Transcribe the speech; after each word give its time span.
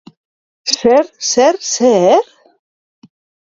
Zer, 0.77 1.05
zer, 1.29 1.55
zer? 1.73 2.25